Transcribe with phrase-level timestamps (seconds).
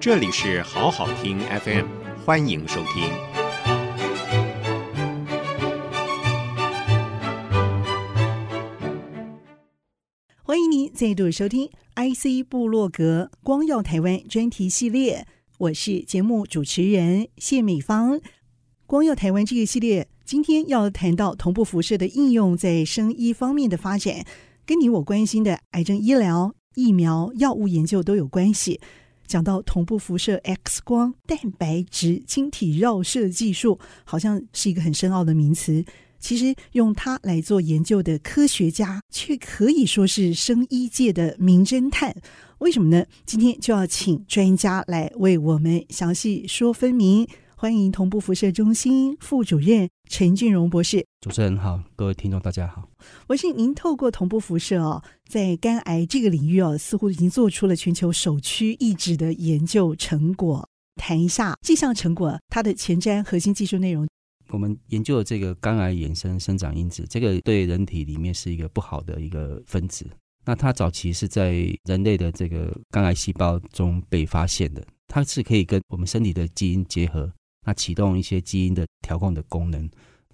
[0.00, 1.86] 这里是好好听 FM，
[2.24, 3.04] 欢迎收听。
[10.42, 15.26] 欢迎您再度收听 IC 部落格光耀台湾专题系列，
[15.58, 18.22] 我是节目主持人谢美芳。
[18.86, 24.24] 光耀台湾这个系列今天要谈到同步辐射的应用在生医方面的发展，
[24.64, 28.80] 跟你我关心的癌症医疗、疫苗、药物研究都有关系。
[29.30, 35.84] 讲到同步辐射 X 光蛋白质晶体绕射技术，好像是一个很深奥的名词。
[36.18, 42.12] 其实用它来做研究的科学家，却可以说是生医界的名侦探。
[42.58, 43.06] 为什么呢？
[43.24, 47.28] 今天就要请专家来为我们详细说分明。
[47.54, 51.06] 欢迎同步辐射中心副主任陈俊荣博士。
[51.20, 52.89] 主持人好，各位听众大家好。
[53.26, 60.68] 我是您透过同步辐射哦，在肝癌这个领域哦，似乎已经做出了全球首屈一指的研究成果。
[60.96, 64.06] 谈一下这项成果，它的前瞻核心技术内容。
[64.48, 70.04] 我们研究的这个肝癌衍生生长因子，这个对人体里面是一个不好的一个分子。
[70.44, 71.52] 那它早期是在
[71.84, 77.32] 人类的这个肝癌细胞中被发现的，它是可以跟我们身体的基因结合。
[77.64, 79.88] 那启动一些基因的调控的功能，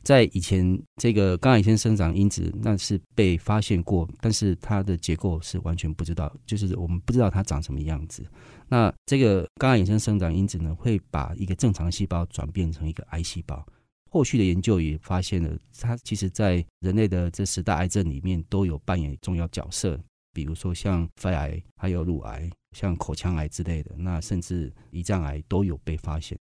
[0.06, 8.24] 在以前这个肝癌先生长因子那是被发现过，但是它的结构是完全不知道，就是我们不知道它长什么样子。
[8.68, 13.66] 那这个肝癌衍生生长因子呢，会把一个正常细胞转变成一个癌细胞。
[14.08, 19.98] 后续的研究也发现了，它其实在人类的这十大癌症里面都有扮演重要角色，
[20.32, 26.38] 比如说像肺癌、还有乳癌、像口腔癌之类的，那甚至胰脏癌都有被发现。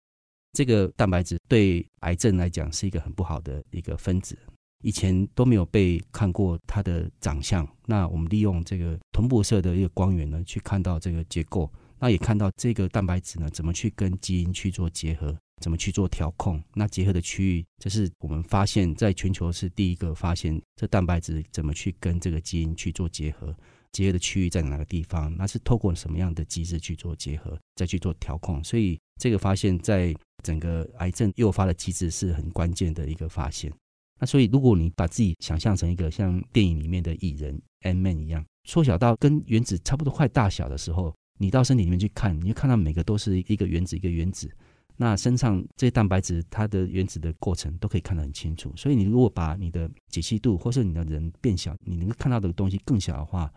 [0.54, 4.38] 这个蛋白质对癌症来讲是一个很不好的一个分子，
[4.84, 7.68] 以前都没有被看过它的长相。
[7.88, 16.62] 那我们利用这个同步色的一个光源呢，去看到这个结构，那也看到这个蛋白质呢怎么去跟基因去做结合，怎么去做调控。
[16.76, 23.56] 那结合的区域，这是我们发现在全球是第一个发现这蛋白质怎么去跟这个基因去做结合。
[23.94, 25.34] 结合的区域在哪个地方？
[25.38, 28.62] 那是透过什么样的机制去做结合，再去做调控？
[28.62, 33.72] 所以这个发现，在整个癌症诱发的机制是很关键的一个发现。
[34.20, 44.50] 那所以，如果你把自己想象成一个像电影里面的蚁人 Ant-Man 一样，缩小到跟原子差不多快大小的时候，你到身体里面去看，你就看到每个都是一个原子一个原子。
[44.96, 48.72] 那身上这些蛋白质，它的原子的过程都可以看得很清楚。
[48.78, 53.52] 所以，你如果把你的解析度，或是你的人变小，你能够看到的东西更小的话，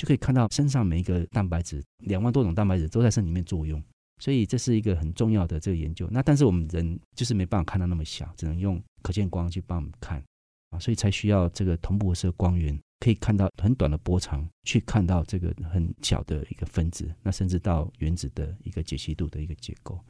[0.00, 3.84] 就可以看到身上每一个蛋白质，两万多种蛋白质都在身里面作用，
[4.18, 6.08] 所以这是一个很重要的这个研究。
[6.10, 10.24] 那但是我们人就是没办法看到那么小，只能用可见光去帮我们看
[10.70, 20.02] 啊，所以才需要这个同步射光源，可以看到很短的波长，去看到这个很小的一个分子，那甚至到原子的一个解析度的一个结构。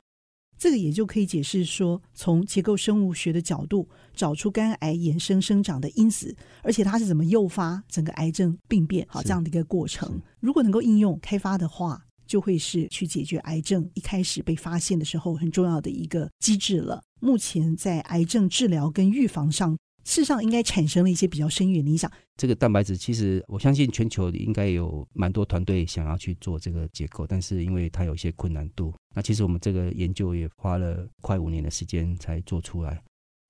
[0.61, 10.21] 这个也就可以解释说，从结构生物学的角度找出肝癌衍生生长的因子，而且它是怎么诱发整个癌症病变，好这样的一个过程。
[10.39, 17.03] 如果能够应用开发的话，就会是去解决癌症一开始被发现的时候很重要的一个机制了。
[17.21, 19.75] 目前在癌症治疗跟预防上。
[20.03, 22.11] 事实上，应该产生了一些比较深远的影响。
[22.37, 33.03] 这个蛋白质，其实我相信全球应该有蛮多团队想要去做这个结构，但是因为它有一些困难度，那其实我们这个研究也花了快五年的时间才做出来。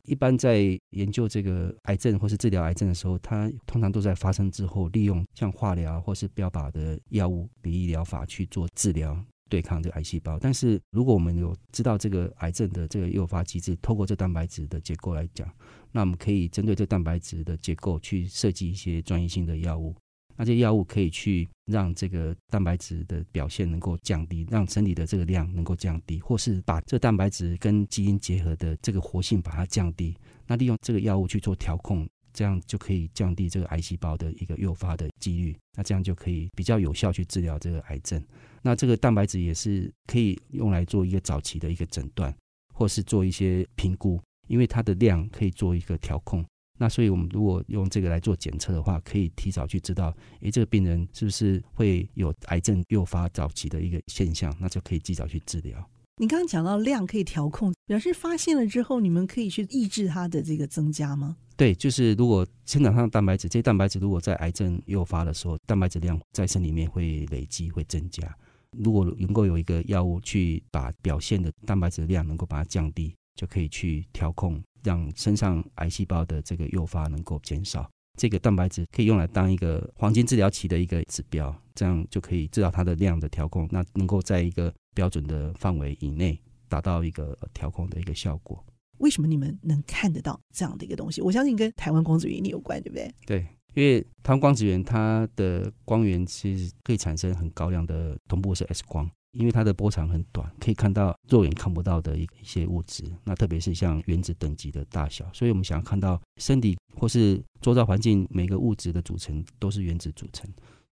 [0.04, 9.16] 一般在研究这个癌症或是治疗癌症的时候，它通常都在发生之后，利用像化疗或是标靶的药物、比例疗法去做治疗。
[9.50, 15.52] 对抗这个癌细胞，但是如果我们有知道这个癌症的这个诱发机制，透过这蛋白质的结构来讲，
[15.90, 19.92] 那我们可以针对这蛋白质的结构去设计一些专业性的药物。
[20.40, 30.16] 那些药物可以去让这个蛋白质的表现能够降低，让身体的这个量能够降低，或是把这蛋白质跟基因结合的这个活性把它降低。
[30.46, 32.08] 那利用这个药物去做调控。
[32.32, 38.24] 这样就可以降低这个癌细胞的一个诱发的几率，那这样就可以比较有效去治疗这个癌症。
[38.62, 42.32] 那这个蛋白质也是可以用来做一个早期的一个诊断，
[42.72, 46.46] 或是做一些评估，因为它的量可以做一个调控。
[46.80, 55.90] 那所以我们如果用这个来做检测的话，可以提早去知道，诶，这个病人是不是会有癌症诱发早期的一个现象，那就可以及早去治疗。
[56.16, 61.36] 你刚刚讲到量可以调控，表示发现了之后，你们可以去抑制它的这个增加吗？
[61.54, 68.34] 对，就是如果生长上的蛋白质，这些蛋白质如果在癌症诱发的时候，蛋白质量在身里面会累积，会增加。
[68.78, 77.90] 如果能够有一个药物去把表现的蛋白质量能够把它降低，就可以去调控，让身上癌细胞的这个诱发能够减少。
[78.18, 86.38] 这个蛋白质可以用来当一个黄金治疗期的一个指标，这样就可以知道它的量的调控，那能够在一个标准的范围以内
[86.68, 88.62] 达到一个调控的一个效果。
[88.98, 91.22] 为什么你们能看得到这样的一个东西？
[91.22, 93.10] 我相信跟台湾光子原理有关，对不对？
[93.24, 99.10] 对，因为台湾光子源它的光源其实可以产生很高量的同步式 X 光。
[99.32, 110.48] 因为它的波长很短，可以看到肉眼看不到的一一些物质，那特别是像原子等级的大小，所以我们想要看到身体或是周遭环境每个物质的组成都是原子组成。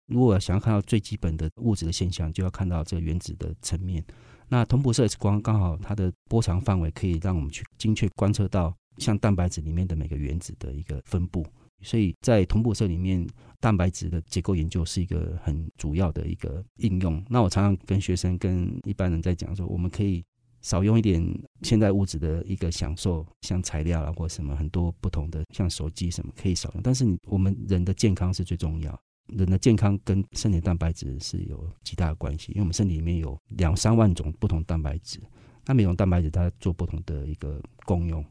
[0.08, 4.04] 如果想要看到最基本的物质的现象，就要看到这个原子的层面。
[4.48, 11.46] 那同步色 X 光刚好它的波长范围可以让我们去精确观测到像蛋白质里面的每个原子的一个分布。
[11.82, 13.26] 所以在同步色里面，
[13.60, 17.24] 蛋白质的结构研究是一个很主要的一个应用。
[17.30, 20.24] 那我常常跟学生、跟一般人在讲说，我们可以
[20.62, 21.24] 少用一点
[21.62, 26.82] 现在物质的一个享受，像材料啊或什么很多不同的，像手机什么可以少用。
[26.82, 35.20] 但是你我们人的健康是最重要，人的健康跟身体蛋白质是有极大的关系，因为我们身体里面有两三万种不同蛋白质，
[35.66, 38.26] 那每种蛋白质它做不同的一个功用，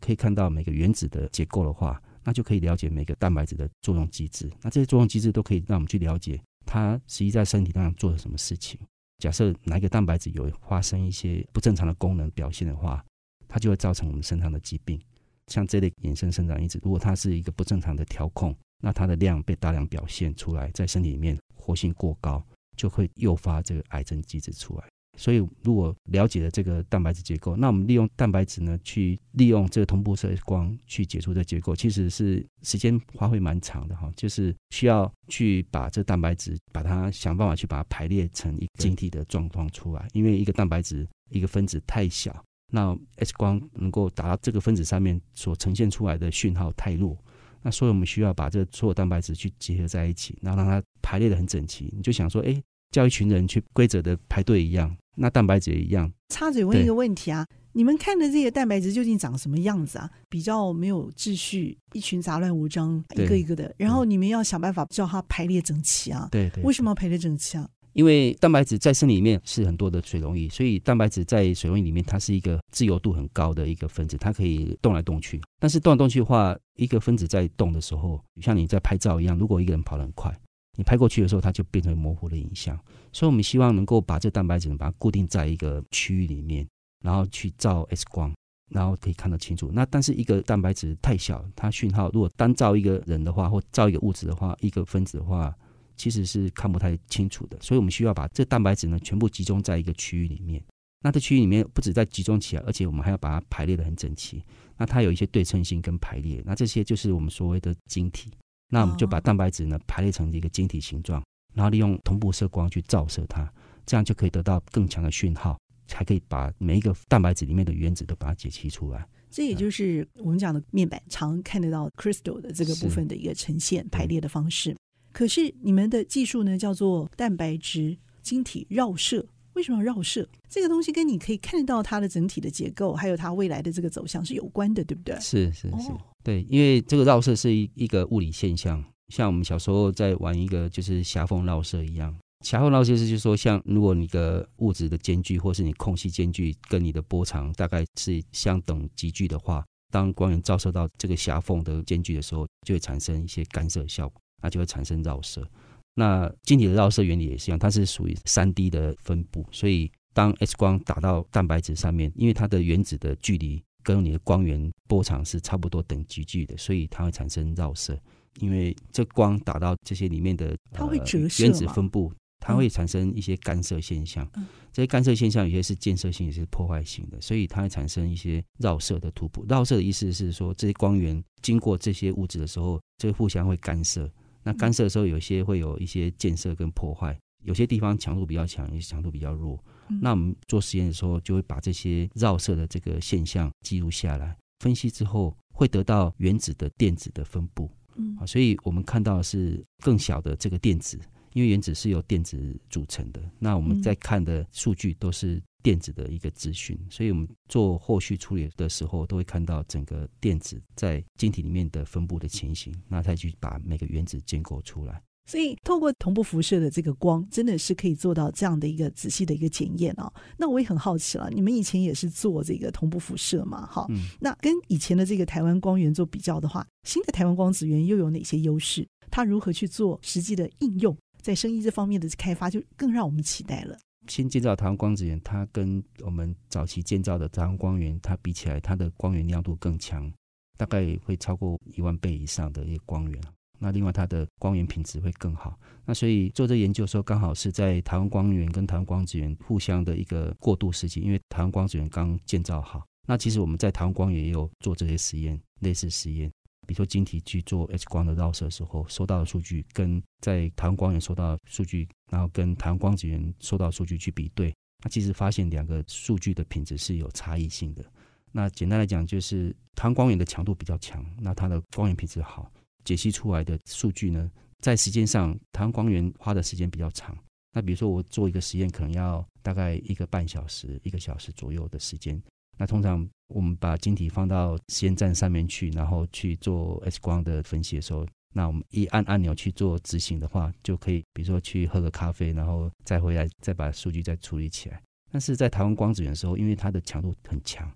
[0.00, 2.00] 可以看到每个原子的结构的话。
[2.24, 8.78] 那就可以了解每个蛋白质的作用机制，那这些作用机制都可以让我们去了解它实际在身体上做了什么事情。
[9.18, 13.04] 假设哪一个蛋白质有发生一些不正常的功能表现的话，
[13.46, 15.00] 它就会造成我们身上的疾病。
[15.48, 22.44] 像这类衍生生长因子，如果它是一个不正常的调控，那它的量被大量表现出来，在身体里面活性过高，
[22.76, 24.84] 就会诱发这个癌症机制出来。
[25.18, 34.10] 所以，如果了解了这个蛋白质结构，那我们利用蛋白质呢，去利用这个同步色光去解除这结构，其实是时间花费蛮长的哈。
[34.16, 40.08] 就是需要去把这蛋白质，把它想办法去把它排列成一个晶体的状况出来。
[40.14, 42.42] 因为一个蛋白质一个分子太小，
[42.72, 47.16] 那 X 光能够达到这个分子上面所呈现出来的讯号太弱，
[47.60, 51.92] 那所以我们需要把这所有蛋白质去结合在一起，然后让它排列得很整齐。
[51.94, 52.60] 你就想说，哎。
[52.92, 56.10] 叫一群人去规则的排队一样，那蛋白质也一样。
[56.28, 60.10] 插嘴问一个问题啊，你们看的这个蛋白质究竟长什么样子啊？
[60.28, 63.74] 比较没有秩序，一群杂乱无章，一个一个的。
[63.76, 66.28] 然后你们要想办法叫它排列整齐啊。
[66.30, 66.62] 对对。
[66.64, 67.68] 为什么要排列整齐啊？
[67.92, 75.38] 因为蛋白质在身体里面是很多的水溶液，所以蛋白质在水溶液里面，它是一个自由度很高的一个分子，它可以动来动去。
[75.60, 80.34] 但是动来动去的话，一个分子在动的时候，像你在拍照一样，如果一个人跑得很快。
[80.76, 82.78] 你拍过去的时候，它就变成模糊的影像。
[83.12, 86.66] 所以，我们希望能够把这蛋白质把它固定在一个区域里面，
[87.04, 88.34] 然后去照 X 光，
[88.70, 89.70] 然后可以看得清楚。
[89.72, 95.54] 那但是一个蛋白质太小，它讯号如果单照一个人的话，或照一个物质的话，一个分子的话，
[95.96, 97.58] 其实是看不太清楚的。
[97.60, 100.62] 所以我们需要把这蛋白质呢全部集中在一个区域里面。
[101.04, 104.42] 那这区域里面不止在集中起来，而且我们还要把它排列得很整齐。
[104.78, 108.30] 那它有一些对称性跟排列，那这些就是我们所谓的晶体。
[108.74, 111.22] 那我们就把蛋白质呢排列成一个晶体形状，
[111.52, 113.46] 然后利用同步射光去照射它，
[113.84, 119.06] 这样就可以得到更强的讯号，才可以把每一个蛋白质里面的原子都把它解析出来。
[119.30, 124.74] 这也就是我们讲的面板常看得到 crystal 的这个部分的一个呈现排列的方式。
[125.12, 130.26] 可是你们的技术呢叫做蛋白质晶体绕射，为什么要绕射？
[130.48, 135.14] 这个东西跟你可以看得到它的整体的结构，还有它未来的这个走向是有关的，对不对？
[135.20, 135.92] 是是是。
[135.92, 142.16] 哦对，因为这个绕射是一一个物理现象，像我们小时候在玩一个就是狭缝绕射一样。
[142.44, 155.46] 狭缝绕射是就是说，像如果你的物质的间距，或是你空隙间距跟你的波长大概是相等级距的话，当光源照射到这个狭缝的间距的时候，就会产生一些干涉效果，那就会产生绕射。
[155.94, 163.62] 那晶体的绕射原理也是一样，它是属于三 D 的分布，所以当 X 光打到蛋白质上面，因为它的原子的距离。
[163.82, 167.98] 跟你的光源波长是差不多等级距的，所以它会产生绕射。
[168.40, 172.10] 因为这光打到这些里面的，它会折射、呃、原子分布，
[172.40, 174.26] 它会产生一些干涉现象。
[174.36, 179.44] 嗯、这些干涉现象有些是建设性，有些是破坏性的，所以它会产生一些绕射的突破。
[179.46, 184.10] 绕射的意思是说，这些光源经过这些物质的时候，这个互相会干涉。
[184.42, 189.62] 那干涉的时候，有些会有一些建设跟破坏，有些地方强度比较强，有些强度比较弱。
[190.00, 197.70] 那我们做实验的时候，就会把这些绕射的这个现象记录下来，分析之后会得到原子的电子的分布。
[197.96, 200.98] 嗯，所以我们看到的是更小的这个电子，
[201.34, 203.22] 因为原子是由电子组成的。
[203.38, 215.02] 那我们在看的数据都是电子的一个资讯，所以我们做后续处理的时候，都会看到整个电子在晶体里面的分布的情形，那再去把每个原子建构出来。
[215.24, 220.12] 所以，透过同步辐射的这个光，真的是可以做到这样的一个仔细的一个检验哦。
[220.36, 223.64] 那我也很好奇了，你们以前也是做这个同步辐射嘛？
[223.66, 228.86] 哈、嗯，那跟以前的这个台湾光源做比较的话，新的台湾光子源又有哪些优势？
[229.10, 233.78] 它如何去做实际的应用，在生意这方面的开发，就更让我们期待了。
[234.08, 240.12] 新建造台湾光子源，它跟我们早期建造的台湾光源，它比起来，它的光源亮度更强，
[240.56, 243.22] 大概会超过一万倍以上的一个光源。
[243.62, 252.84] 那另外它的光源品质会更好，那所以做这研究的时候，刚好是在台湾光源跟台湾光子源互相的一个过渡时期，因为台湾光子源刚建造好。
[253.06, 256.28] 那其实我们在台湾光源也有做这些实验，类似实验，
[256.66, 264.52] 比如说晶体去做 X 光的绕射的时候，收到的数据跟在台湾光源收到的数据，然后跟台湾光子源收到的数据去比对，
[264.82, 267.84] 那其实发现两个数据的品质是有差异性的。
[268.32, 272.50] 那简单来讲，就是台湾光源的强度比较强，那它的光源品质好。
[272.84, 277.16] 解析出来的数据呢，在时间上，台湾光源花的时间比较长。
[277.54, 282.20] 那比如说，我做一个实验，可能要大概一个半小时、一个小时左右的时间。
[282.56, 294.80] 那通常我们把晶体放到实验站上面去，然后去做 X 光的分析的时候，那我们一按按钮去做执行的话，就可以，比如说去喝个咖啡，然后再回来，再把数据再处理起来。
[295.10, 297.70] 但是在台湾光子源的时候，因为它的强度很强。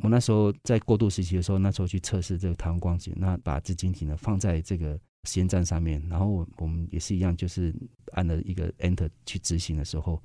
[0.00, 7.74] 我那时候在过渡时期的时候，那时候去测试这个台湾光子，那把这晶体呢放在这个实验站上面，然后我们也是一样，就是
[8.12, 10.20] 按了一个 Enter 去执行的时候，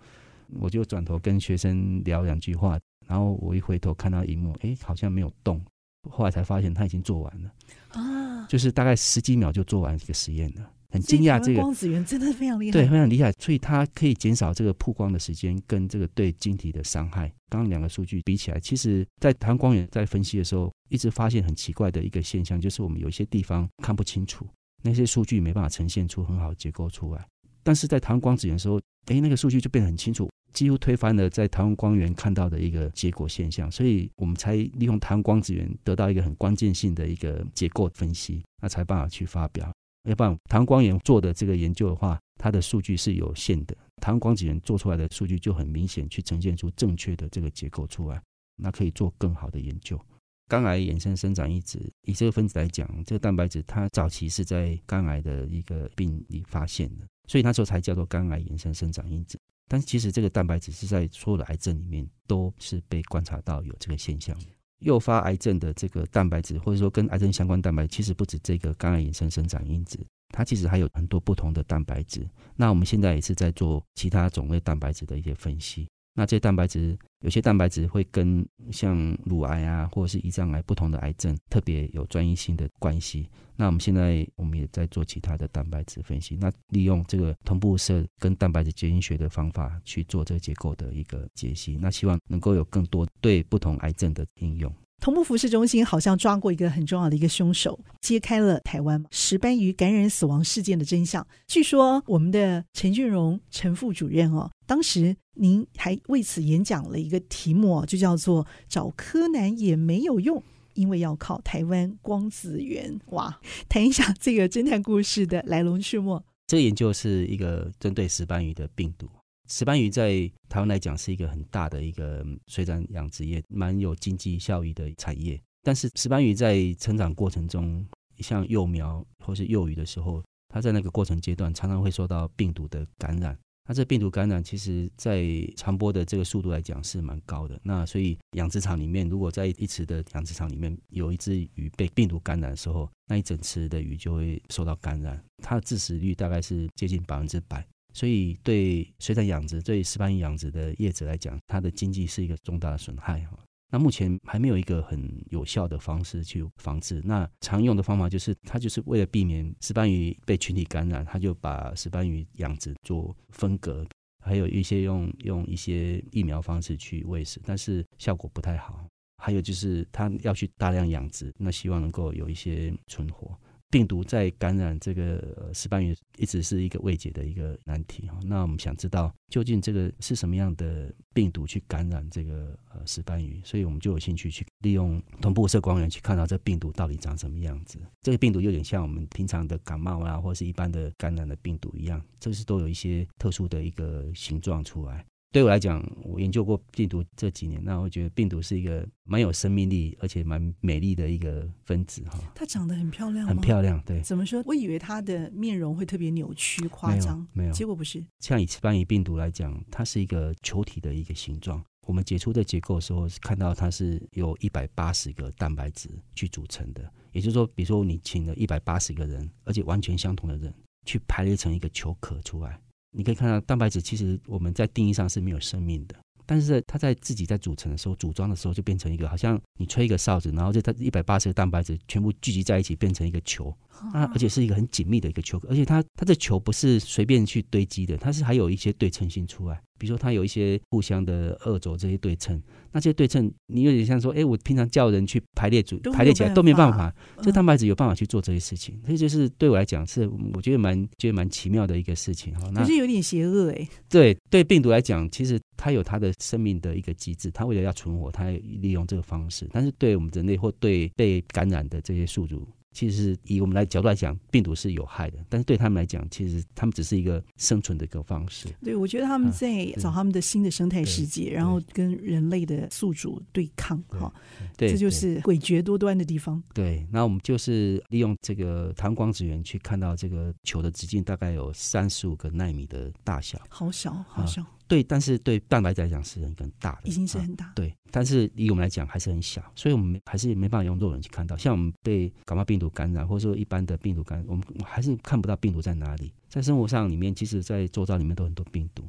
[0.60, 5.64] 我就转头跟学生聊两句话，然后我一回头看到荧幕，哎，好像没有动，
[6.10, 7.52] 后来才发现他已经做完了，
[7.90, 10.72] 啊，就是大概十几秒就做完这个实验了。
[10.90, 17.28] 很惊讶，这个光子源真的非常厉害，对，非常厉害，所以它可以减少这个曝光的时间跟这个对晶体的伤害。
[17.50, 24.48] 刚刚两个数据比起来，其实在台湾光源在分析的时候，一直发现很奇怪的一个现象，就是我们有些地方看不清楚，
[24.84, 27.26] 那些数据没办法呈现出很好的结构出来。
[27.64, 39.70] 但是在台湾光子源的时候，哎，那个数据就变得很清楚，几乎推翻了在台湾光源看到的一个结果现象，所以我们才利用台湾光子源得到一个很关键性的一个结构分析，那才办法去发表。
[40.08, 43.76] 要不然，台湾光源做的这个研究的话，它的数据是有限的。
[44.02, 48.22] 台湾光子源做出来的数据就很明显，去呈现出正确的这个结构出来，
[48.56, 50.00] 那可以做更好的研究。
[50.48, 59.38] 肝癌衍生生长因子，以这个分子来讲，这个蛋白质它早期是在肝癌的一个病理发现的，所以那时候才叫做肝癌衍生生长因子。
[59.68, 64.46] 但其实这个蛋白质是在所有的癌症里面都是被观察到有这个现象的。
[64.80, 72.28] 诱发癌症的这个蛋白质，或者说跟癌症相关蛋白，其实不止这个肝癌衍生生长因子，它其实还有很多不同的蛋白质。
[72.56, 75.88] 那我们现在也是在做其他种类蛋白质的一些分析。
[76.18, 83.30] 那这些蛋白质，有些蛋白质会跟像乳癌啊，或者是胰脏癌不同的癌症特别有专一性的关系。
[83.56, 91.78] 那我们现在我们也在做其他的蛋白质分析，那利用这个同步射跟蛋白质结晶学的方法去做这个结构的一个解析。
[91.80, 94.74] 那希望能够有更多对不同癌症的应用。
[95.00, 101.26] 同步辐射中心好像抓过一个很重要的一个凶手，揭开了台湾石斑鱼感染死亡事件的真相。
[101.46, 113.00] 据说我们的陈俊荣陈副主任哦，当时您还为此演讲了一个题目，就叫做“找柯南也没有用，因为要靠台湾光子源”。
[113.12, 113.40] 哇，
[113.70, 116.22] 谈一下这个侦探故事的来龙去脉。
[116.48, 119.10] 这个研究是一个针对石斑鱼的病毒。
[119.50, 125.40] 石斑鱼在台湾来讲是一个很大的一个水产养殖业，蛮有经济效益的产业。
[125.64, 127.86] 但是石斑鱼在成长过程中，
[128.20, 133.38] 像幼苗或是幼鱼的时候，它在那个过程阶段常常会受到病毒的感染。
[133.68, 135.26] 那这病毒感染其实在
[135.58, 137.60] 传播的这个速度来讲是蛮高的。
[137.64, 147.68] 那所以养殖场里面，如果在一池的养殖场里面有一只鱼被病毒感染的时候，那一整池的鱼就会受到感染，它的致死率大概是接近百分之百。
[147.94, 153.38] 所以，对水产养殖、对石斑鱼养殖的业者来讲，它的经济是一个重大的损害哈。
[153.70, 157.02] 那目前还没有一个很有效的方式去防治。
[157.04, 163.86] 那常用的方法就是，它就是为了避免石斑鱼被群体感染，它就把石斑鱼养殖做分隔，
[164.24, 168.86] 还有一些用用一些疫苗方式去喂食，但是效果不太好。
[169.22, 173.38] 还有就是，它要去大量养殖，那希望能够有一些存活。
[173.70, 178.18] 病毒在感染这个石斑鱼，一直是一个未解的一个难题哈。
[178.24, 187.78] 那我们想知道究竟这个是什么样的病毒去感染这个呃石斑鱼，所以我们就有兴趣去利用同步射光源去看到这病毒到底长什么样子。
[188.02, 195.06] 这个病毒有点像我们平常的感冒啊，或是一般的感染的病毒一样，这是都有一些特殊的一个形状出来。
[195.32, 202.18] 对我来讲，我研究过病毒这几年，那我觉得病毒是一个蛮有生命力，而且蛮美丽的一个分子哈。
[202.34, 204.02] 它长得很漂亮，很漂亮，对。
[204.02, 204.42] 怎么说？
[204.46, 208.04] 我以为它的面容会特别扭曲、夸张，没有，没有，结果不是。
[208.20, 211.64] 像以斯班牙病毒来讲，它是一个球体的一个形状。
[211.86, 216.92] 我们解出的结构的时候，看到它是由一百八十个蛋白质去组成的。
[217.12, 220.54] 也就是说，比如说你请了一百八十个人，而且完全相同的人，
[220.86, 222.60] 去排列成一个球壳出来，
[222.92, 225.96] 你可以看到蛋白质其实我们在定义上是没有生命的。
[226.26, 233.56] 但是它在自己在组成的时候，组装的时候就变成一个，好像你吹一个哨子，然后就它一百八十个蛋白质全部聚集在一起，变成一个球
[233.94, 242.42] 啊，而且是一个很紧密的一个球，而且它它的球不是随便去堆积的，它是还有一些对称性出来，比如说它有一些互相的二轴这些对称，
[242.72, 255.40] 那这些对称你有点像说，哎，我平常叫人去排列组排列起来都没办法，这蛋白质有办法去做这些事情，所以就是对我来讲是我觉得蛮觉得蛮奇妙的一个事情哈，那可是有点邪恶哎，对对，病毒来讲其实。
[255.60, 259.50] 它有它的生命的一个机制，它为了要存活，它利用这个方式。
[259.52, 265.18] 但是对我们人类或对被感染的这些宿主，其实以我们来角度来讲，病毒是有害的。
[265.28, 268.48] 但是对他们来讲，其实他们只是一个生存的一个方式。
[268.64, 273.82] 对，我觉得他们在找他们的新的生态世界，然后跟人类的宿主对抗。
[273.88, 274.14] 哈，
[274.56, 276.40] 对，这就是诡谲多端的地方。
[276.54, 284.46] 对，那我们就是利用这个台湾光子源去看到这个球的直径大概有三十五个纳米的大小，好小，好小。
[284.68, 287.46] 对，但是对蛋白质来讲是很很大的，已经是很大。
[287.46, 287.54] 啊。
[287.56, 291.38] 对，但是以我们来讲还是很小，所以我们还是没办法用肉眼去看到。
[291.38, 296.14] 像我们被感冒病毒感染，或者说一般的病毒感染，我们还是看不到病毒在哪里。
[296.28, 298.84] 在生活上里面，其实，在周遭里面都很多病毒，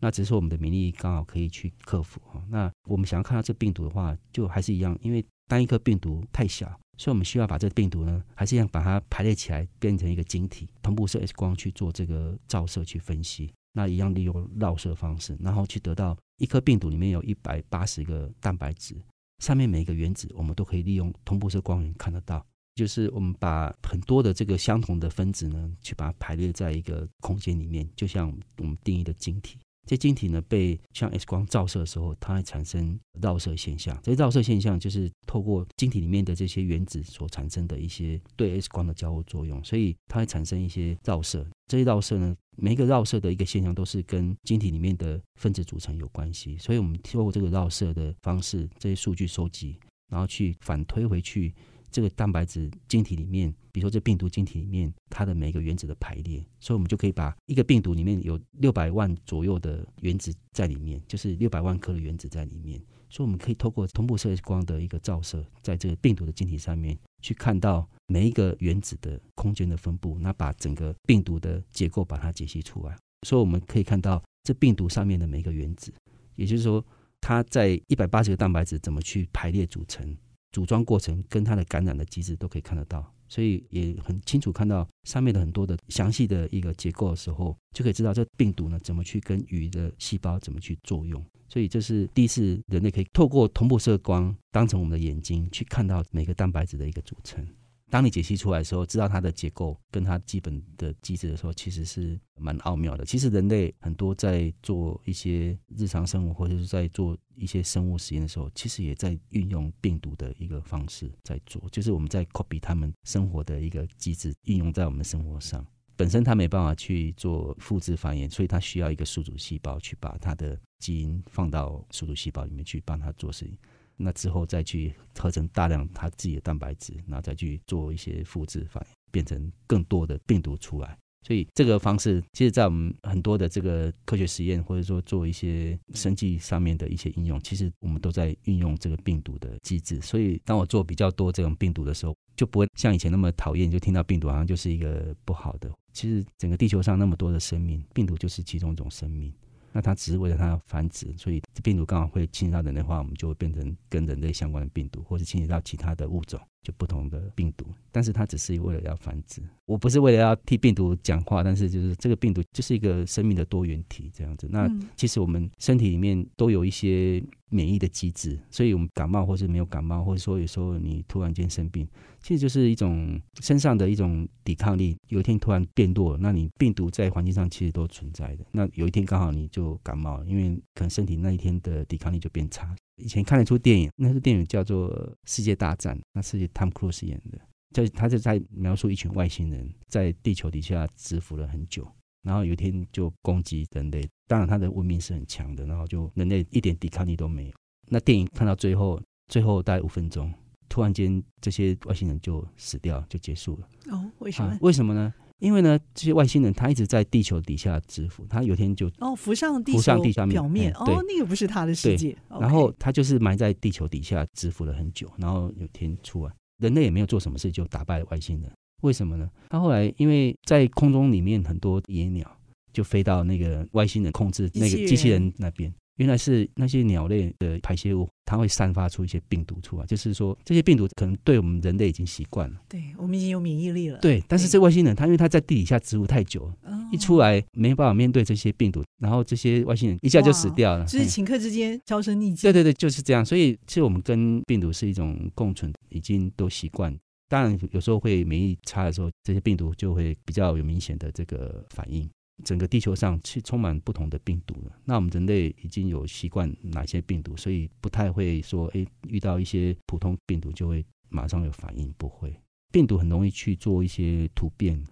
[0.00, 2.44] 那只是说我们的免疫力刚好可以去克服哈。
[2.50, 6.66] 那我们想要看到这病毒的话，就还是一样，因为单一颗病毒太小，
[6.98, 13.50] 所以我们需要把这个病毒呢，还是一样把它排列起来，变成一个晶体，同步射 X 光去做这个照射去分析。
[13.72, 18.94] 那一样利用绕射方式，然后去得到一颗病毒里面有一百八十个蛋白质，
[19.38, 22.44] 上面每一个原子我们都可以利用同步射光源看得到。
[22.74, 29.58] 就是我们把很多的这个相同的分子呢，去把它排列在一个空间里面，就像我们定义的晶体。
[29.86, 33.98] 这晶体呢，被像 X 光照射的时候，它会产生绕射现象。
[34.02, 41.46] 这些绕射现象就是透过晶体里面的这些原子所产生的一些对 X 光的交互作用，所以它会产生一些绕射。
[41.66, 46.56] 这些绕射呢，每一个绕射的一个现象都是跟晶体里面的分子组成有关系。
[46.58, 51.52] 所以我们透过这个绕射的方式，这些数据收集，然后去反推回去。
[51.92, 75.92] 这个蛋白质晶体里面，比如说这病毒晶体里面，它的每一个原子的排列，所以我们就可以把一个病毒里面有六百万左右的原子在里面，就是六百万颗的原子在里面，所以我们可以透过同步射光的一个照射，在这个病毒的晶体上面去看到每一个原子的空间的分布，那把整个病毒的结构把它解析出来，所以我们可以看到这病毒上面的每一个原子，
[76.36, 76.84] 也就是说
[77.20, 80.16] 它在一百八十个蛋白质怎么去排列组成。
[80.52, 91.24] 组装过程跟它的感染的机制都可以看得到，所以也很清楚看到上面的很多的详细的一个结构的时候，就可以知道这病毒呢怎么去跟鱼的细胞怎么去作用。
[91.48, 97.46] 所以这是第一次人类可以透过同步射光当成我们的眼睛去看到每个蛋白质的一个组成。
[97.92, 103.04] 当你解析出来的时候，知道它的结构跟它基本的机制的时候，其实是蛮奥妙的。
[103.04, 115.62] 其实人类很多在做一些日常生活或者是在做一些生物实验的时候，其实也在运用病毒的一个方式在做，就是我们在 copy 他们生活的一个机制，应用在我们的生活上。
[115.94, 123.54] 本身它没办法去做复制繁衍，所以它需要一个宿主细胞去把它的基因放到宿主细胞里面去帮它做事情。
[124.02, 130.96] 那之后再去合成大量它自己的蛋白质，然后再去做一些复制反应，变成更多的病毒出来。
[131.24, 140.00] 所以这个方式，其实在我们很多的这个科学实验，或者说做一些生技上面的一些应用，其实我们都在运用这个病毒的机制。
[140.00, 145.70] 所以当我做比较多这种病毒的时候，就不会像以前那么讨厌，就听到病毒好像就是一个不好的。
[145.92, 149.32] 其实整个地球上那么多的生命，病毒就是其中一种生命。
[149.72, 157.66] 那它只是为了它繁殖，所以病毒刚好会侵袭到人类的话，我们就会变成跟人类相关的病毒，或者侵袭到其他的物种，就不同的病毒。
[157.90, 164.48] 但是它只是为了要繁殖，我不是为了要替病毒讲话，但是就是这个病毒就是一个生命的多元体这样子。
[164.50, 171.86] 那其实我们身体里面都有一些免疫的机制，所以我们感冒或是没有感冒，或者说有时候你突然间生病，
[172.22, 174.96] 其实就是一种身上的一种抵抗力。
[175.08, 178.46] 有一天突然变弱，那你病毒在环境上其实都存在的。
[178.52, 182.74] 那有一天刚好你就感冒了，因为可能身体那一天的抵抗力就变差。
[182.96, 184.90] 以前看了一出电影，那出电影叫做
[185.24, 187.38] 《世界大战》，那是 Tom Cruise 演的，
[187.72, 191.86] 就他就在描述一群外星人在地球底下蛰伏了很久。
[192.22, 194.08] 然后有一天就攻击人类。
[194.28, 197.52] 当然，他的文明是很强的，然后就人类一点抵抗力都没有。
[197.88, 200.32] 那电影看到最后，最后大概五分钟，
[200.68, 203.68] 突然间这些外星人就死掉，就结束了。
[203.90, 204.50] 哦，为什么？
[204.50, 205.12] 啊，为什么呢？
[205.42, 212.16] 因为呢，这些外星人他一直在地球底下蛰伏，他有天就哦浮上地浮上地下表面，嗯、哦，那个不是他的世界。
[212.28, 218.48] 然后他就是埋在地球底下蛰伏了很久，然后有天出来，人类也没有做什么事就打败了外星人。
[218.82, 219.28] 为什么呢？
[219.48, 222.24] 他后来因为在空中里面很多野鸟
[222.72, 225.74] 就飞到那个外星人控制那个机器人那边。
[225.96, 229.86] 原来是那些鸟类的排泄物，它会散发出一些病毒出来。
[229.86, 233.98] 就是说，这些病毒可能对我们人类已经习惯了，对我们已经有免疫力了。
[233.98, 240.84] 对，但是这外星人他因为他在地底下植物太久了，哦，一出来没办法面对这些病毒，然后这些外星人一下就死掉了。
[240.86, 242.42] 就是顷刻之间销声匿迹。
[242.42, 243.24] 对对对，就是这样。
[243.24, 246.96] 所以其实我们跟病毒是一种共存，已经都习惯。
[247.28, 252.08] 当然有时候会免疫差的时候，这些病毒就会比较有明显的这个反应。
[252.44, 254.72] 整个地球上是充满不同的病毒了。
[254.84, 262.34] 那我们人类已经有习惯哪些病毒，所以不太会说，哎，遇到一些普通病毒就会马上有反应，不会。
[262.72, 264.82] 病毒很容易去做一些突变，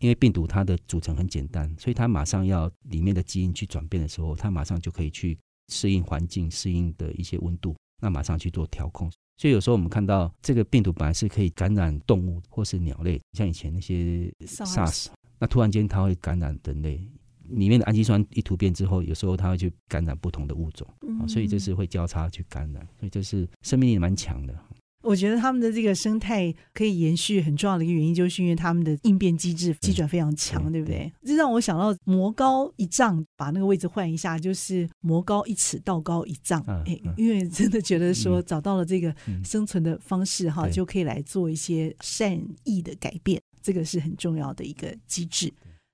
[0.00, 9.10] 因为病毒它的组成很简单，所以它马上要里面的基因去转变的时候，它马上就可以去适应环境、适应的一些温度，那马上去做调控。
[9.38, 15.06] 所以有时候我们看到这个病毒本来是可以感染动物或是鸟类，像以前那些 SARS。
[15.42, 17.04] 那突然间，它会感染人类
[17.48, 24.54] 里面的氨基酸一突变之后，有时候它会去感染不同的物种，嗯、所以这是会交叉去感染，所以这是生命力蛮强的。
[25.02, 31.12] 我觉得他们的这个生态可以延续，很重要的一个原因，就是因为他们的应变机制机转非常强，对，对不对？
[31.24, 36.62] 这让我想到魔高一丈，把那个位置换一下，就是魔高一尺，道高一丈。
[36.68, 39.12] 哎、嗯嗯，因为真的觉得说找到了这个
[39.44, 43.42] 生存的方式哈、嗯，就可以来做一些善意的改变。
[43.62, 45.52] 这个是很重要的一个机制，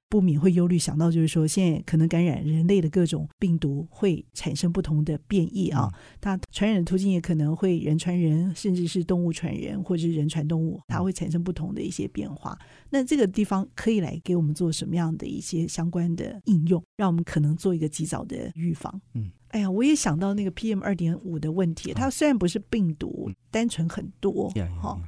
[0.08, 12.58] 不免会忧虑，想到就是说，现在可能感染人类的各种病毒会产生不同的变异啊，它传染的途径也可能会人传人，甚至是动物传人，或者是人传动物，它会产生不同的一些变化。
[12.88, 18.98] 那这个地方可以来给我们做什么样的一些相关的应用，让我们可能做一个及早的预防？
[19.12, 24.48] 嗯，哎呀，我也想到那个 PM 二点五的问题，它虽然不是病毒，单纯很多，
[24.80, 24.98] 哈。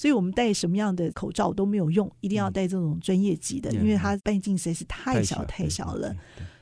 [0.00, 6.16] 所以我们戴什么样的口罩都没有用，一定要戴这种专业级的，嗯、因为它半径实在是太小太小了，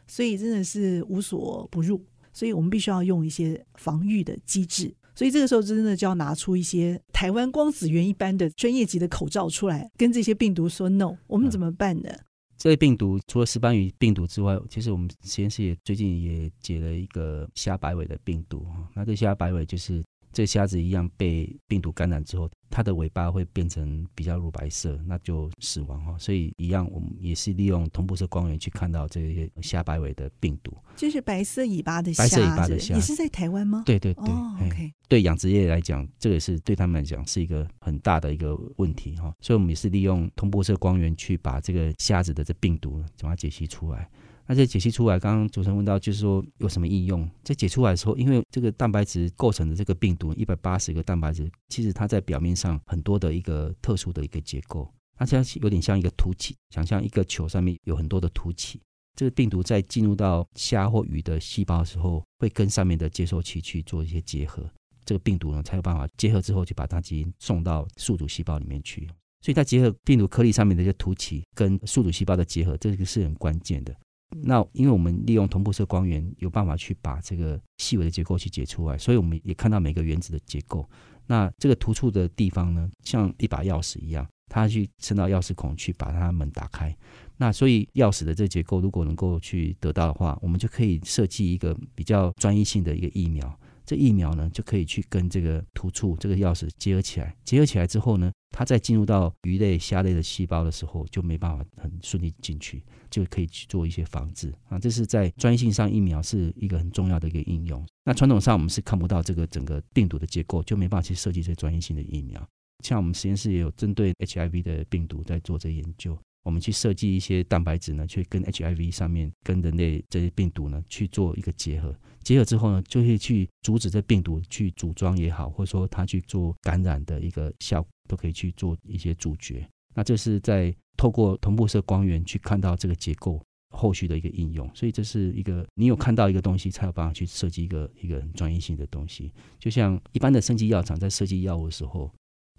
[0.09, 2.05] 所以真的是无所不入。
[2.33, 4.92] 所以我们必须要用一些防御的机制。
[5.14, 11.16] 所以这个时候真的就要拿出一些台湾光子源一般的专业级的口罩出来，跟这些病毒说 no。
[11.29, 12.09] 我们怎么办呢？
[12.11, 12.24] 嗯、
[12.57, 18.66] 这些病毒除了石斑鱼病毒之外，其实我们实验室也最近也解了一个虾白尾的病毒。
[18.96, 20.03] 那这虾白尾就是。
[20.38, 26.16] 这虾子一样被病毒感染之后，它的尾巴会变成比较乳白色，那就死亡哈。
[26.16, 30.72] 所以一样，我们也是利用同步色光源去看到这些虾白尾的病毒。
[30.94, 33.83] 就是白色尾巴的虾，白色尾巴的虾，也是在台湾吗？
[33.85, 34.24] 对对对。
[34.27, 34.92] 哦，OK。
[35.09, 39.35] 对养殖业来讲，这个是对他们来讲是一个很大的一个问题哈。
[39.40, 44.09] 所以我们也是利用同步色光源去把这个虾子的这病毒把它解析出来。
[44.51, 47.29] 那这解析出来，刚刚主持人问到，就是说有什么应用？
[47.45, 58.81] 在解出来的时候，因为这个蛋白质构成的这个病毒一百八十个蛋白质，其实它在表面上很多的一个特殊的一个结构，它像有点像一个凸起，想象一个球上面有很多的凸起。
[59.15, 64.67] 这个病毒在进入到虾或鱼的细胞的时候，会跟上面的接收器去做一些结合，
[65.05, 69.07] 这个病毒呢才有办法结合之后，就把它基因送到宿主细胞里面去。
[69.43, 73.95] 所以它结合病毒颗粒上面的一些凸起跟宿主细胞的结合，这个是很关键的。
[74.43, 80.88] 那因为我们利用同步色光源，有办法去把这个细微的结构去解出来，所以我们也看到每个原子的结构。
[81.27, 86.95] 那这个突触的地方呢，像一把钥匙一样，它去伸到钥匙孔去把它门打开。
[87.37, 93.59] 那所以钥匙的这结构如果能够去得到的话，我们就可以设计一个比较专一性的一个疫苗。
[93.85, 97.35] 这疫苗呢，就可以去跟这个突触这个钥匙结合起来。
[97.45, 104.79] 结合起来之后呢，它在进入到鱼类、虾类的细胞的时候，就没办法很顺利进去，就可以去做一些防治啊。
[104.79, 107.87] 这是在专业性上，疫苗是一个很重要的一个应用。
[108.05, 112.47] 那传统上我们是看不到这个整个病毒的结构，就没办法去设计这专业性的疫苗。
[112.85, 121.94] 像我们实验室也有针对 HIV 的病毒在做这研究，我们去设计一些蛋白质呢，去跟 HIV 上面跟人类这些病毒呢去做一个结合。
[122.23, 129.68] 结合之后呢，就会去阻止这病毒去组装也好，或者说它去做感染的一个效果，都可以去做一些阻绝。
[129.99, 134.71] 那这是在透过同步色光源去看到这个结构后续的一个应用。
[134.73, 139.33] 所以这是一个你有看到一个东西，才有办法去设计一个一个很专业性的东西。
[139.59, 142.09] 就像一般的生技药厂在设计药物的时候，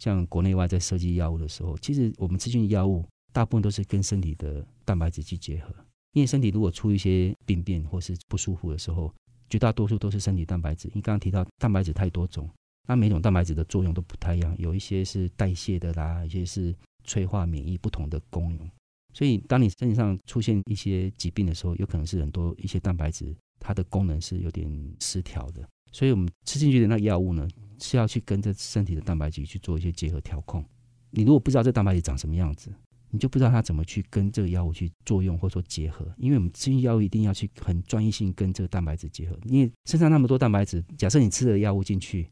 [0.01, 5.73] 像国内外在设计药物的时候，其实我们吃进药物大部分都是跟身体的蛋白质去结合。
[6.11, 9.13] 因为身体如果出一些病变或是不舒服的时候，
[9.49, 10.91] 绝大多数都是身体蛋白质。
[10.93, 12.49] 你刚刚提到蛋白质太多种，
[12.85, 16.75] 那每种蛋白质的作用都不太一样，有一些是代谢的啦，有些是
[17.09, 18.69] 催化免疫不同的功能。
[19.11, 25.67] 所以当你身体上出现一些疾病的时候，有可能是很多一些蛋白质它的功能是有点失调的。
[25.91, 27.47] 所以我们吃进去的那个药物呢，
[27.79, 30.63] 是要去跟着身体的蛋白质去做一些结合调控。
[31.09, 32.71] 你如果不知道这蛋白质长什么样子，
[33.09, 36.07] 你就不知道它怎么去跟这个药物去作用或者说结合。
[36.17, 39.35] 因为我们吃进药物一定要去很专一性跟这个蛋白质结合。
[39.45, 42.29] 因为身上那么多蛋白质，假设你吃了药物进去，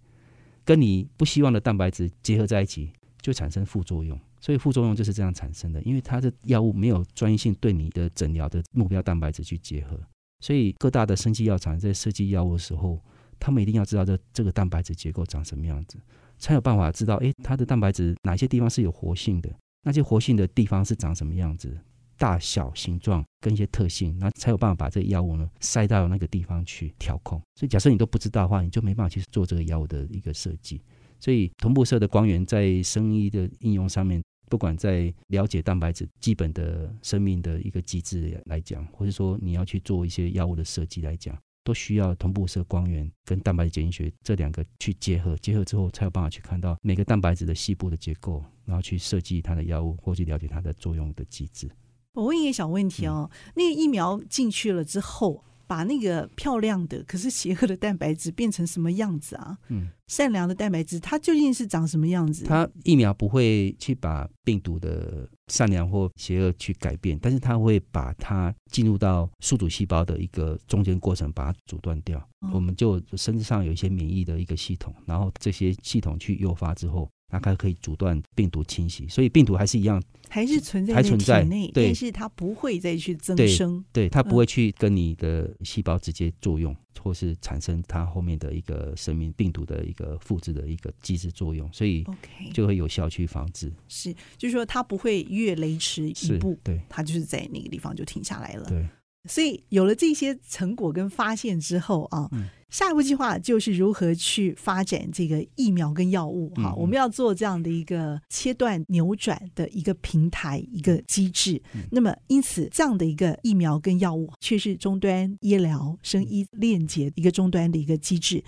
[0.64, 4.20] 跟你不希望的蛋白质结合在一起，就产生副作用。
[4.40, 10.00] 所以副作用就是这样产生的，因为它的药物没有专一性对你的诊疗的目标蛋白质去结合。
[10.40, 13.02] 所以各大的生技药厂在设计药物的时候，
[13.40, 15.98] 他们一定要知道这这个蛋白质结构长什么样子，
[16.38, 19.52] 才有办法知道，哎，它的蛋白质哪些地方是有活性的，
[19.84, 21.76] 那些活性的地方是长什么样子，
[22.20, 27.42] 大小、形状跟一些特性，那才有办法把这个药物呢塞到那个地方去调控。
[27.56, 30.84] 所以假设你都不知道的话，你就没办法去做这个药物的一个设计。
[31.20, 41.38] 所以同步色的光源在生医的应用上面，不管在了解蛋白质基本的生命的一个机制来讲，或者说你要去做一些药物的设计来讲。
[41.64, 51.70] 都需要同步色光源跟蛋白质检验学这两个去结合，结合之后才有办法去看到每个蛋白质的细部的结构，然后去设计它的药物或去了解它的作用的机制。
[52.14, 55.44] 我问一个小问题哦，那个疫苗进去了之后。
[55.68, 59.58] 把那个漂亮的可是邪恶的蛋白质变成什么样子啊？
[59.68, 62.46] 嗯，善良的蛋白质它究竟是长什么样子？
[62.46, 72.18] 它疫苗不会去把病毒的善良或邪恶去改变，但是它会把它进入到宿主细胞的一个中间过程，把它阻断掉。
[72.40, 77.10] 哦、我们就身上有一些免疫的一个系统，然后这些系统去诱发之后。
[77.30, 81.02] 那它可以阻断病毒侵袭，所以病毒还是一样，还是存在在
[81.44, 92.06] 体内，对，但是它不会再去增生，对，它不会去跟你的细胞直接作用，嗯、或是产生它后面的一个生命病毒的一个复制的一个机制作用，所以
[92.54, 93.72] 就会有效去防治。
[93.90, 98.70] 是，就是说它不会越雷池一步，对，它就是在那个地方就停下来了。
[98.70, 98.88] 对。
[99.28, 106.72] 所以有了这些成果跟发现之后啊，嗯、下一步计划就是如何去发展这个疫苗跟药物哈。
[106.72, 111.62] 嗯、我们要做这样的一个切断扭转的一个平台一个机制。
[111.74, 118.44] 嗯、那么因此这样的一个疫苗跟药物却是终端医疗生医链接一个终端的一个机制，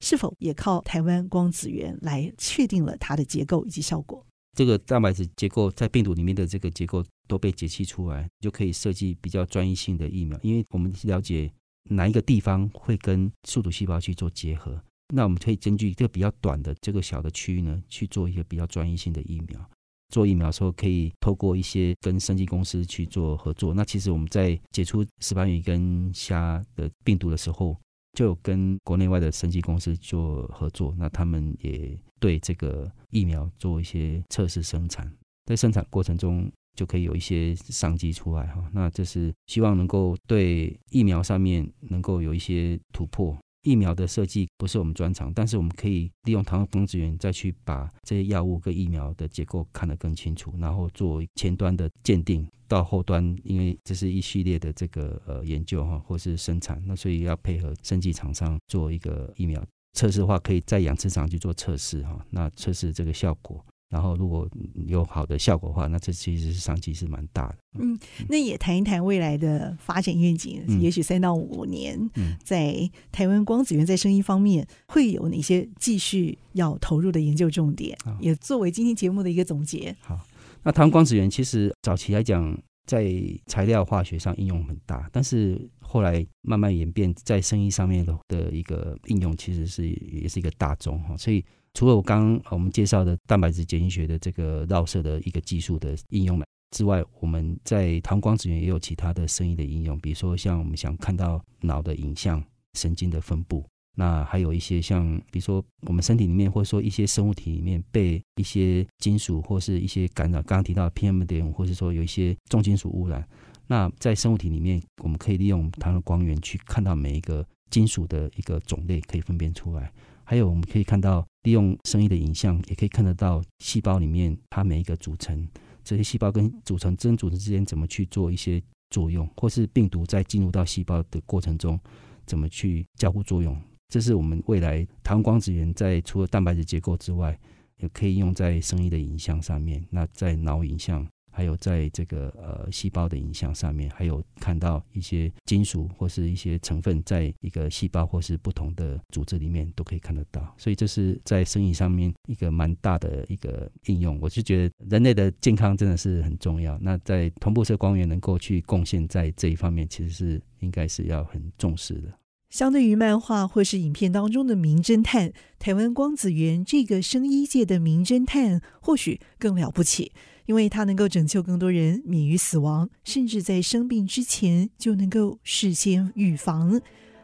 [0.00, 4.24] 是否也靠台湾光子源来确定了它的结构以及效果？
[4.54, 10.38] 这个蛋白质结构在病毒里面的这个结构都被解析出来，就可以设计比较专一性的疫苗。
[10.42, 11.52] 因为我们了解
[11.90, 14.80] 哪一个地方会跟宿主细胞去做结合，
[15.14, 19.68] 那我们可以根据这个比较短的这个小的区域呢，去做一个比较专一性的疫苗。
[20.10, 23.74] 做疫苗的时候，可以透过一些跟生技公司去做合作。
[23.74, 27.76] 那其实我们在解除石斑鱼跟虾的病毒的时候，
[28.14, 30.94] 就跟国内外的生技公司做合作。
[30.96, 35.12] 那他们也对这个疫苗做一些测试生产，
[35.44, 38.66] 在生产过程中就可以有一些商机出来哈。
[38.72, 43.36] 那这是希望能够对疫苗上面能够有一些突破。
[43.62, 63.64] 疫苗的设计不是我们专长，但是我们可以利用台湾光子源再去把这些药物跟疫苗的结构看得更清楚，然后做前端的鉴定，到后端，因为这是一系列的这个呃研究哈，或是生产，那所以要配合生技厂商做一个疫苗测试的话，可以在养殖场去做测试哈，那测试这个效果。
[63.90, 64.48] 然后，如果
[64.88, 67.58] 有好的效果的话，那这其实是商机是蛮大的。
[67.78, 67.96] 嗯，
[68.28, 70.64] 那也谈一谈未来的发展愿景。
[70.66, 77.96] 嗯、也许三到五年，嗯、在台湾光子源在生医方面会有哪些继续要投入的研究重点？
[78.18, 79.94] 也作为今天节目的一个总结。
[80.00, 80.26] 好，
[80.64, 83.12] 那糖光子源其实早期来讲，在
[83.46, 91.44] 材料化学上应用很大，但是后来慢慢演变在生医上面的的一个应用，其实是也是一个大宗哈，所以。
[91.76, 102.40] 除了我刚刚我们介绍的蛋白质检验学的这个绕射的一个技术的应用之外，我们在糖光子源也有其他的生医的应用，比如说像我们想看到脑的影像、
[102.74, 113.26] 神经的分布，那还有一些像比如说我们身体里面或者说一些生物体里面被一些金属或是一些干扰，刚刚提到 PM 点五，或是说有一些重金属污染，
[113.66, 119.92] 那在生物体里面，我们可以利用它的光源去看到每一个金属的一个种类，可以分辨出来。
[120.24, 125.46] 还有，我们可以看到，利用生医的影像，也可以看得到细胞里面它每一个组成，
[125.84, 131.78] 这些细胞跟组成真组织之间怎么去做一些作用，或是病毒在进入到细胞的过程中
[132.26, 133.60] 怎么去交互作用。
[133.88, 137.38] 这是我们未来台湾光子源在除了蛋白质结构之外，
[137.78, 139.84] 也可以用在生医的影像上面。
[139.90, 154.16] 那在脑影像还有在这个呃细胞的影像上面，还有看到一些金属或是一些成分在一个细胞或是不同的组织里面都可以看得到，所以这是在生医上面一个蛮大的一个应用。
[154.20, 162.12] 我是觉得人类的健康真的是很重要，那在同步色光源能够去贡献在这一方面，其实是应该是要很重视的。
[162.54, 170.12] 相对于漫画或是影片当中的名侦探，台湾光子源这个生医界的名侦探或许更了不起。
[170.46, 176.80] 因为它能够拯救更多人免于死亡，甚至在生病之前就能够事先预防。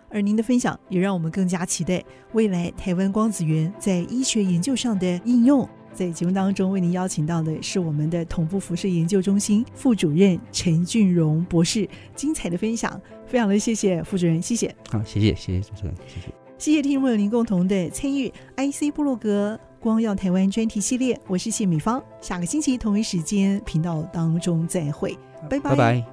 [0.08, 5.68] 而您的分享也让我们更加期待未来台湾光子源在医学研究上的应用。
[5.92, 14.74] 在节目当中为您邀请到的是我们的同步辐射研究中心副主任陈俊荣博士，精彩的分享，非常的谢谢副主任，谢谢。
[14.90, 16.34] 好，谢谢，谢谢主持人，谢谢。
[16.58, 25.16] 谢谢听众朋友您共同的参与，IC 部落格光耀台湾专题系列，我是谢美芳，下个星期同一时间频道当中再会，
[25.48, 25.70] 拜拜。
[25.70, 26.04] 拜拜。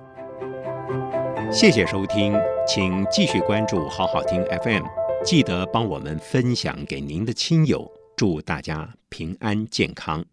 [1.51, 2.35] 谢谢收听，
[2.67, 4.83] 请继续关注好好听 FM，
[5.25, 10.23] 记得帮我们分享给您的亲友，祝大家平安健康。